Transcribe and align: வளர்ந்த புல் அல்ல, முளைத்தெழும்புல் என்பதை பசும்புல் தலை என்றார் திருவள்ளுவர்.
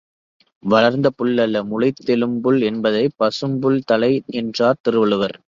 வளர்ந்த 0.63 1.07
புல் 1.09 1.37
அல்ல, 1.37 1.61
முளைத்தெழும்புல் 1.63 2.59
என்பதை 2.63 3.09
பசும்புல் 3.17 3.79
தலை 3.85 4.11
என்றார் 4.41 4.81
திருவள்ளுவர். 4.81 5.37